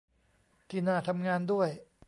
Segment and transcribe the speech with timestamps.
[0.69, 1.69] ที่น่าทำงานด้วย